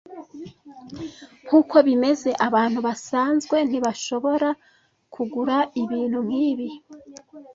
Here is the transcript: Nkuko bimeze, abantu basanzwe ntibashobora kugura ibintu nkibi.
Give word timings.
Nkuko 1.45 1.75
bimeze, 1.87 2.29
abantu 2.47 2.79
basanzwe 2.87 3.57
ntibashobora 3.69 4.49
kugura 5.13 5.57
ibintu 5.81 6.19
nkibi. 6.27 6.69